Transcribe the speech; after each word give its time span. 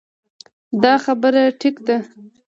دا 0.83 0.93
خبره 1.05 1.41
ټيک 1.59 1.75
ده- 1.87 1.97